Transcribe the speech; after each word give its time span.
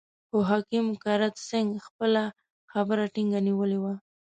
خو 0.27 0.37
حکیم 0.49 0.87
کرت 1.03 1.35
سېنګ 1.47 1.69
خپله 1.85 2.23
خبره 2.71 3.05
ټینګه 3.13 3.39
نیولې 3.47 3.79
وه. 3.83 3.93